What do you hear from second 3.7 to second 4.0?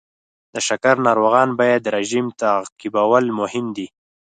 دی.